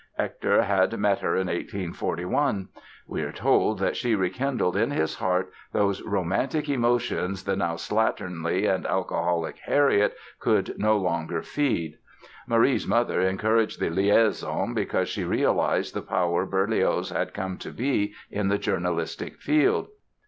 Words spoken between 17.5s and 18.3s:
to be